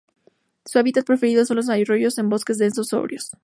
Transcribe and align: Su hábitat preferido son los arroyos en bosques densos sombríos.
Su 0.65 0.79
hábitat 0.79 1.05
preferido 1.05 1.45
son 1.45 1.57
los 1.57 1.69
arroyos 1.69 2.17
en 2.17 2.27
bosques 2.27 2.57
densos 2.57 2.87
sombríos. 2.87 3.29